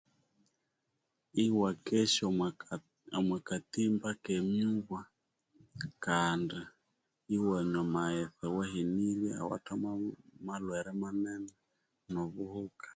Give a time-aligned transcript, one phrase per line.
[1.43, 2.23] Iwakesya
[3.19, 5.01] omwakatimba kemibwa
[6.05, 6.59] kandi
[7.35, 9.87] iwanya amaghetse awahenirye awathemu
[10.37, 11.51] amalhwere manene
[12.11, 12.87] nobuhuka